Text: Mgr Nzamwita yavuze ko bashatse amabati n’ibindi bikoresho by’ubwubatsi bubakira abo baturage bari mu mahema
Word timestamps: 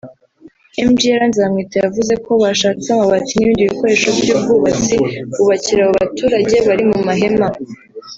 Mgr 0.87 1.21
Nzamwita 1.29 1.77
yavuze 1.85 2.13
ko 2.25 2.31
bashatse 2.43 2.85
amabati 2.89 3.31
n’ibindi 3.35 3.69
bikoresho 3.71 4.07
by’ubwubatsi 4.19 4.93
bubakira 5.35 5.79
abo 5.83 5.93
baturage 6.01 6.55
bari 6.67 6.83
mu 6.91 6.99
mahema 7.07 7.47